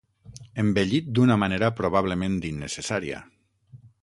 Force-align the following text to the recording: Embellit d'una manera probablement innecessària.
Embellit 0.63 1.11
d'una 1.19 1.37
manera 1.43 1.71
probablement 1.81 2.41
innecessària. 2.53 3.23